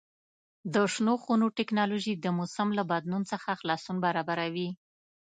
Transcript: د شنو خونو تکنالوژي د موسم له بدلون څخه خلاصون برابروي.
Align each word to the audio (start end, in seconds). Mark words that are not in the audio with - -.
د 0.73 0.75
شنو 0.93 1.13
خونو 1.23 1.47
تکنالوژي 1.59 2.13
د 2.17 2.25
موسم 2.37 2.67
له 2.77 2.83
بدلون 2.91 3.23
څخه 3.31 3.49
خلاصون 3.59 3.95
برابروي. 4.05 4.69